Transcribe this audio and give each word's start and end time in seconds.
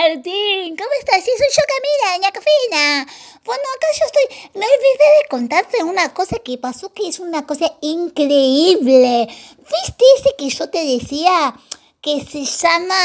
Martín, 0.00 0.76
¿cómo 0.78 0.90
estás? 0.98 1.22
Sí, 1.22 1.30
soy 1.36 1.46
yo 1.54 1.62
Camila, 1.68 2.16
doña 2.16 2.32
Cafina. 2.32 3.06
Bueno, 3.44 3.62
acá 3.76 3.86
yo 3.98 4.06
estoy. 4.06 4.50
Me 4.54 4.64
olvidé 4.64 5.08
de 5.22 5.28
contarte 5.28 5.82
una 5.82 6.14
cosa 6.14 6.38
que 6.42 6.56
pasó 6.56 6.90
que 6.94 7.06
es 7.06 7.20
una 7.20 7.46
cosa 7.46 7.70
increíble. 7.82 9.28
¿Viste 9.58 10.04
ese 10.16 10.36
que 10.38 10.48
yo 10.48 10.70
te 10.70 10.82
decía 10.86 11.54
que 12.00 12.24
se 12.24 12.46
llama 12.46 12.96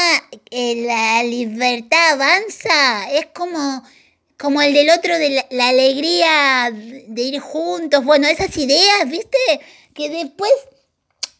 eh, 0.50 0.86
La 0.86 1.22
libertad 1.22 2.12
avanza? 2.12 3.10
Es 3.12 3.26
como, 3.26 3.82
como 4.38 4.62
el 4.62 4.72
del 4.72 4.88
otro 4.88 5.18
de 5.18 5.30
la, 5.30 5.46
la 5.50 5.68
alegría 5.68 6.70
de 6.72 7.22
ir 7.22 7.40
juntos. 7.40 8.06
Bueno, 8.06 8.26
esas 8.26 8.56
ideas, 8.56 9.06
¿viste? 9.06 9.38
Que 9.92 10.08
después 10.08 10.50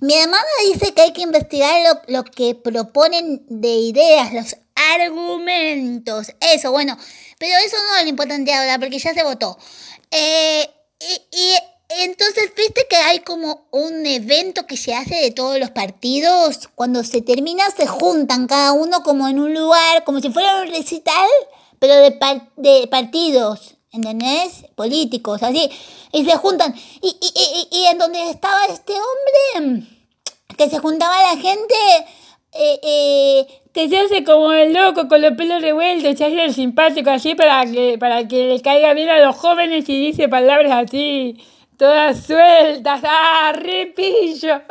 mi 0.01 0.15
hermana 0.15 0.45
dice 0.71 0.93
que 0.93 1.01
hay 1.01 1.13
que 1.15 1.23
investigar 1.23 1.83
lo, 1.83 2.15
lo, 2.15 2.25
que 2.25 2.55
proponen 2.55 3.43
de 3.49 3.69
ideas, 3.69 4.35
los 4.35 4.57
argumentos. 4.95 6.29
Eso, 6.41 6.73
bueno, 6.73 6.97
pero 7.39 7.53
eso 7.65 7.77
no 7.91 7.97
es 7.99 8.03
lo 8.05 8.09
importante 8.11 8.53
ahora 8.53 8.79
porque 8.79 8.99
ya 8.99 9.15
se 9.15 9.23
votó. 9.23 9.59
Eh, 10.11 10.69
y, 11.01 11.37
y, 11.37 11.53
entonces, 11.89 12.53
viste 12.57 12.87
que 12.89 12.97
hay 12.97 13.21
como 13.21 13.69
un 13.71 14.07
evento 14.07 14.67
que 14.67 14.77
se 14.77 14.95
hace 14.95 15.15
de 15.17 15.31
todos 15.31 15.59
los 15.59 15.71
partidos. 15.71 16.69
Cuando 16.75 17.05
se 17.05 17.23
termina, 17.23 17.71
se 17.71 17.87
juntan 17.87 18.47
cada 18.47 18.73
uno 18.73 19.03
como 19.03 19.29
en 19.29 19.39
un 19.39 19.55
lugar, 19.55 20.05
como 20.05 20.21
si 20.21 20.31
fuera 20.31 20.63
un 20.63 20.69
recital, 20.69 21.29
pero 21.79 21.95
de, 21.97 22.13
par 22.13 22.51
de 22.57 22.89
partidos. 22.89 23.77
¿entendés? 23.97 24.65
Políticos, 24.75 25.43
así, 25.43 25.71
y 26.13 26.25
se 26.25 26.37
juntan. 26.37 26.75
Y, 27.01 27.17
y, 27.21 27.69
y, 27.73 27.79
y 27.79 27.87
en 27.87 27.99
donde 27.99 28.31
estaba 28.31 28.67
este 28.67 28.93
hombre, 28.93 29.87
que 30.57 30.71
se 30.71 30.79
juntaba 30.79 31.35
la 31.35 31.41
gente, 31.41 31.75
eh, 32.53 32.81
eh, 32.83 33.63
que 33.77 33.91
se 33.91 33.99
hace 33.99 34.25
como 34.25 34.53
el 34.53 34.73
loco 34.73 35.07
con 35.07 35.21
los 35.21 35.35
pelos 35.35 35.61
revueltos, 35.61 36.17
se 36.17 36.25
hace 36.25 36.45
el 36.47 36.55
simpático 36.55 37.11
así 37.11 37.35
para 37.35 37.63
que, 37.67 37.99
para 38.01 38.27
que 38.27 38.49
le 38.49 38.63
caiga 38.63 38.95
bien 38.95 39.11
a 39.11 39.19
los 39.19 39.37
jóvenes 39.37 39.87
y 39.91 40.07
dice 40.07 40.31
palabras 40.31 40.73
así 40.73 41.37
todas 41.77 42.25
sueltas, 42.25 43.03
¡ah, 43.05 43.53
repillo! 43.55 44.63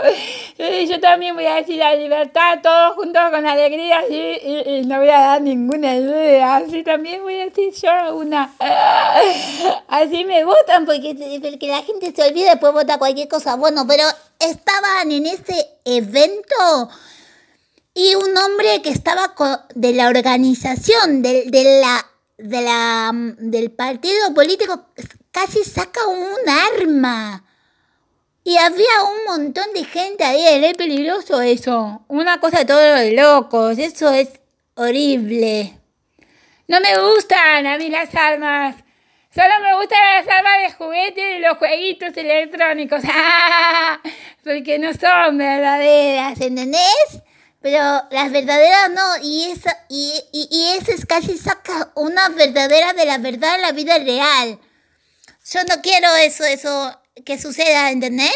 Yo 0.89 1.00
también 1.00 1.36
voy 1.36 1.45
a 1.45 1.58
decir 1.58 1.78
la 1.78 1.95
libertad, 1.95 2.58
todos 2.64 2.95
juntos 2.95 3.22
con 3.30 3.45
alegría, 3.45 4.02
y, 4.09 4.16
y, 4.16 4.64
y, 4.78 4.86
no 4.88 4.98
voy 4.98 5.09
a 5.09 5.20
dar 5.20 5.42
ninguna 5.44 5.94
idea, 5.98 6.56
así 6.56 6.81
también 6.81 7.22
voy 7.22 7.42
a 7.42 7.45
decir 7.45 7.72
yo 7.80 8.17
una. 8.17 8.56
Así 9.88 10.26
me 10.26 10.44
votan, 10.45 10.88
porque, 10.88 11.14
porque 11.39 11.67
la 11.67 11.83
gente 11.83 12.11
se 12.11 12.28
olvida 12.28 12.52
después 12.53 12.73
vota 12.73 12.98
cualquier 12.98 13.28
cosa. 13.28 13.56
Bueno, 13.56 13.86
pero 13.88 14.03
estaban 14.39 15.11
en 15.11 15.28
ese 15.28 15.78
evento 15.86 16.89
y 17.98 18.14
un 18.14 18.38
hombre 18.38 18.82
que 18.84 18.90
estaba 18.90 19.34
de 19.74 19.94
la 19.94 20.10
organización, 20.10 21.22
de, 21.22 21.46
de 21.48 21.80
la, 21.80 22.06
de 22.38 22.62
la, 22.62 23.12
del 23.14 23.72
partido 23.72 24.34
político 24.34 24.90
casi 25.32 25.64
saca 25.64 26.06
un 26.06 26.36
arma. 26.78 27.44
Y 28.44 28.58
había 28.58 29.04
un 29.04 29.26
montón 29.26 29.66
de 29.73 29.86
gente 29.86 30.26
ahí, 30.26 30.46
es 30.46 30.73
peligroso 30.76 31.42
eso. 31.42 32.04
Una 32.10 32.40
cosa 32.40 32.60
de 32.60 32.66
todos 32.66 33.00
los 33.00 33.14
locos, 33.14 33.80
eso 33.80 34.12
es 34.12 34.30
horrible. 34.76 35.80
No 36.68 36.82
me 36.82 37.00
gustan 37.00 37.66
a 37.66 37.78
mí 37.78 37.90
las 37.90 38.14
armas. 38.14 38.76
Solo 39.34 39.50
me 39.62 39.76
gustan 39.78 40.00
las 40.18 40.28
armas 40.28 40.54
de 40.64 40.72
juguete 40.73 41.38
y 41.38 41.40
los 41.40 41.58
jueguitos 41.58 42.16
electrónicos. 42.18 43.02
Porque 44.44 44.80
no 44.80 44.94
son 44.94 45.38
verdaderas, 45.38 46.40
¿entendés? 46.42 47.25
Pero 47.66 47.81
las 48.11 48.31
verdaderas 48.31 48.91
no, 48.91 49.17
y 49.23 49.45
esa, 49.45 49.75
y, 49.89 50.13
y, 50.31 50.47
y 50.52 50.77
ese 50.77 50.94
es 50.94 51.03
casi 51.08 51.35
saca 51.35 51.91
una 51.95 52.30
verdadera 52.30 52.94
de 52.94 53.05
la 53.05 53.17
verdad 53.17 53.55
en 53.55 53.61
la 53.63 53.71
vida 53.71 53.97
real. 53.97 54.59
Yo 55.52 55.64
no 55.64 55.81
quiero 55.81 56.15
eso, 56.17 56.43
eso 56.43 57.02
que 57.25 57.42
suceda, 57.42 57.89
¿entendés? 57.89 58.30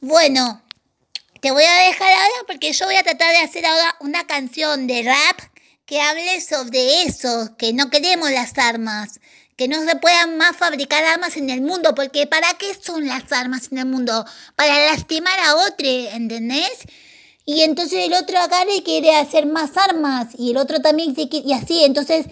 Bueno, 0.00 0.60
te 1.40 1.52
voy 1.52 1.62
a 1.62 1.86
dejar 1.86 2.10
ahora 2.10 2.44
porque 2.48 2.72
yo 2.72 2.86
voy 2.86 2.96
a 2.96 3.04
tratar 3.04 3.30
de 3.30 3.42
hacer 3.42 3.64
ahora 3.64 3.94
una 4.00 4.26
canción 4.26 4.88
de 4.88 5.04
rap 5.04 5.38
que 5.86 6.00
hable 6.00 6.40
sobre 6.40 7.02
eso, 7.02 7.56
que 7.56 7.72
no 7.72 7.90
queremos 7.90 8.28
las 8.32 8.58
armas, 8.58 9.20
que 9.56 9.68
no 9.68 9.84
se 9.84 9.94
puedan 9.94 10.36
más 10.36 10.56
fabricar 10.56 11.04
armas 11.04 11.36
en 11.36 11.48
el 11.48 11.60
mundo, 11.60 11.94
porque 11.94 12.26
¿para 12.26 12.54
qué 12.54 12.74
son 12.74 13.06
las 13.06 13.30
armas 13.30 13.68
en 13.70 13.78
el 13.78 13.86
mundo? 13.86 14.26
Para 14.56 14.86
lastimar 14.86 15.38
a 15.38 15.54
otro, 15.54 15.86
¿entendés? 15.86 16.88
Y 17.44 17.62
entonces 17.62 18.06
el 18.06 18.14
otro 18.14 18.38
acá 18.38 18.64
le 18.64 18.82
quiere 18.82 19.16
hacer 19.16 19.46
más 19.46 19.76
armas 19.76 20.28
y 20.38 20.52
el 20.52 20.56
otro 20.56 20.80
también 20.80 21.14
se 21.14 21.28
quiere, 21.28 21.48
y 21.48 21.52
así, 21.52 21.84
entonces 21.84 22.26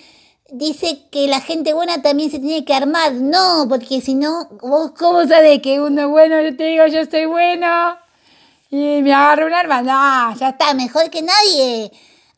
dice 0.53 1.03
que 1.11 1.27
la 1.27 1.41
gente 1.41 1.75
buena 1.75 2.03
también 2.03 2.31
se 2.31 2.39
tiene 2.39 2.65
que 2.65 2.75
armar. 2.75 3.13
No, 3.15 3.67
porque 3.69 4.01
si 4.01 4.15
no, 4.15 4.49
vos 4.63 4.93
cómo 4.97 5.27
sabes 5.27 5.61
que 5.63 5.81
uno 5.81 6.03
es 6.03 6.09
bueno, 6.09 6.41
yo 6.43 6.57
te 6.57 6.65
digo, 6.65 6.87
yo 6.87 7.05
soy 7.07 7.27
bueno 7.27 7.97
y 8.71 9.03
me 9.03 9.13
agarro 9.13 9.47
un 9.47 9.55
arma. 9.55 9.83
No, 9.83 10.39
ya 10.39 10.51
está, 10.51 10.75
mejor 10.75 11.11
que 11.11 11.23
nadie. 11.23 11.91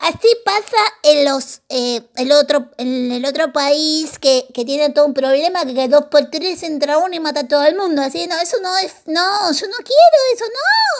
Así 0.03 0.27
pasa 0.43 0.77
en 1.03 1.23
los 1.23 1.61
eh, 1.69 2.01
el 2.17 2.33
otro 2.33 2.69
en 2.77 3.09
el 3.09 3.23
otro 3.23 3.53
país 3.53 4.19
que, 4.19 4.45
que 4.53 4.65
tiene 4.65 4.89
todo 4.89 5.05
un 5.05 5.13
problema 5.13 5.65
que, 5.65 5.87
dos 5.87 6.07
por 6.11 6.29
tres 6.29 6.61
entra 6.63 6.97
uno 6.97 7.15
y 7.15 7.21
mata 7.21 7.39
a 7.41 7.47
todo 7.47 7.63
el 7.65 7.77
mundo. 7.77 8.01
Así 8.01 8.27
no, 8.27 8.37
eso 8.37 8.57
no 8.61 8.77
es, 8.79 8.93
no, 9.05 9.51
yo 9.53 9.67
no 9.67 9.77
quiero 9.77 10.17
eso, 10.35 10.45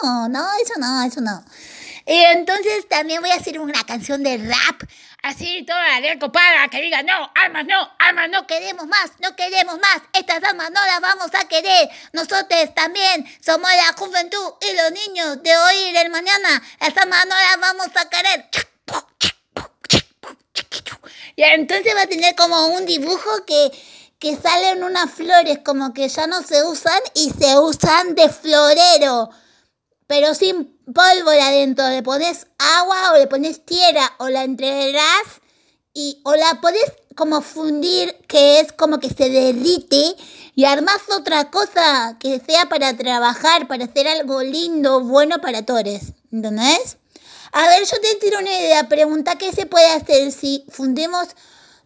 no, 0.03 0.29
no, 0.29 0.47
eso 0.63 0.73
no, 0.79 1.03
eso 1.03 1.19
no. 1.19 1.43
Y 2.05 2.15
entonces 2.15 2.87
también 2.87 3.21
voy 3.21 3.31
a 3.31 3.35
hacer 3.35 3.59
una 3.59 3.83
canción 3.83 4.23
de 4.23 4.37
rap 4.37 4.83
Así 5.23 5.63
toda 5.63 6.01
la 6.01 6.19
copada 6.19 6.67
que 6.69 6.81
diga, 6.81 7.01
no, 7.01 7.31
armas 7.35 7.65
no, 7.65 7.89
armas 7.97 8.29
no 8.29 8.45
queremos 8.45 8.87
más, 8.87 9.11
no 9.19 9.33
queremos 9.37 9.79
más, 9.79 10.01
estas 10.11 10.43
armas 10.43 10.69
no 10.71 10.85
las 10.85 10.99
vamos 10.99 11.29
a 11.33 11.47
querer. 11.47 11.89
Nosotros 12.11 12.73
también 12.75 13.25
somos 13.41 13.69
la 13.71 13.93
juventud 13.93 14.53
y 14.61 14.75
los 14.75 14.91
niños 14.91 15.41
de 15.41 15.55
hoy 15.55 15.75
y 15.89 15.93
del 15.93 16.09
mañana, 16.09 16.61
las 16.81 16.97
armas 16.97 17.25
no 17.25 17.35
las 17.35 17.57
vamos 17.57 17.87
a 17.95 18.09
querer. 18.09 18.72
Y 21.35 21.43
entonces 21.43 21.93
va 21.95 22.03
a 22.03 22.07
tener 22.07 22.35
como 22.35 22.67
un 22.67 22.85
dibujo 22.85 23.45
que, 23.45 23.71
que 24.19 24.35
salen 24.35 24.83
unas 24.83 25.11
flores 25.11 25.59
como 25.65 25.93
que 25.93 26.07
ya 26.07 26.27
no 26.27 26.43
se 26.43 26.63
usan 26.63 26.99
y 27.15 27.31
se 27.31 27.57
usan 27.57 28.15
de 28.15 28.29
florero, 28.29 29.29
pero 30.05 30.35
sin 30.35 30.77
pólvora 30.85 31.47
adentro, 31.47 31.87
le 31.89 32.03
pones 32.03 32.47
agua 32.57 33.13
o 33.13 33.17
le 33.17 33.27
pones 33.27 33.65
tierra 33.65 34.13
o 34.19 34.29
la 34.29 34.43
entregas 34.43 35.41
y 35.93 36.21
o 36.23 36.35
la 36.35 36.59
puedes 36.61 36.93
como 37.15 37.41
fundir 37.41 38.15
que 38.27 38.59
es 38.59 38.71
como 38.71 38.99
que 38.99 39.09
se 39.09 39.29
derrite 39.29 40.15
y 40.55 40.65
armas 40.65 41.01
otra 41.15 41.51
cosa 41.51 42.17
que 42.19 42.39
sea 42.39 42.67
para 42.67 42.95
trabajar, 42.95 43.67
para 43.67 43.85
hacer 43.85 44.07
algo 44.07 44.41
lindo, 44.41 45.01
bueno 45.01 45.39
para 45.41 45.65
todos, 45.65 46.13
¿entendés? 46.31 46.97
A 47.53 47.67
ver, 47.67 47.85
yo 47.85 48.01
te 48.01 48.15
tiro 48.15 48.39
una 48.39 48.49
idea, 48.49 48.89
pregunta 48.89 49.37
qué 49.37 49.53
se 49.53 49.67
puede 49.67 49.87
hacer 49.91 50.31
si 50.31 50.65
fundimos 50.69 51.29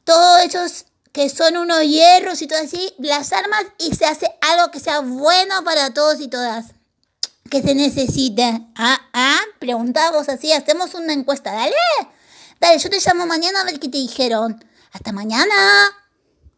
todos 0.05 0.41
esos 0.43 0.85
que 1.11 1.29
son 1.29 1.57
unos 1.57 1.81
hierros 1.83 2.41
y 2.41 2.47
todo 2.47 2.59
así, 2.59 2.93
las 2.99 3.33
armas 3.33 3.65
y 3.77 3.93
se 3.93 4.05
hace 4.05 4.31
algo 4.39 4.71
que 4.71 4.79
sea 4.79 5.01
bueno 5.01 5.63
para 5.65 5.93
todos 5.93 6.21
y 6.21 6.29
todas 6.29 6.67
que 7.51 7.61
se 7.61 7.75
necesita. 7.75 8.61
Ah, 8.75 9.01
ah, 9.13 9.39
preguntamos 9.59 10.29
así, 10.29 10.53
hacemos 10.53 10.93
una 10.93 11.13
encuesta, 11.13 11.51
dale. 11.51 11.75
Dale, 12.59 12.79
yo 12.79 12.89
te 12.89 12.99
llamo 12.99 13.25
mañana 13.25 13.61
a 13.61 13.63
ver 13.65 13.79
qué 13.79 13.89
te 13.89 13.97
dijeron. 13.97 14.63
Hasta 14.93 15.11
mañana. 15.11 15.53